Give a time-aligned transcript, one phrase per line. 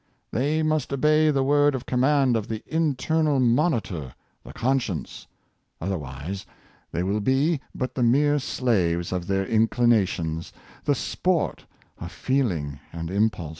[0.31, 5.27] They must obey the word of command of the internal monitor, the conscience—
[5.79, 6.43] otherwise
[6.91, 10.53] they will be but the mere slaves of their inclinations,
[10.85, 11.67] the sport
[11.99, 13.49] of feeling and impulse.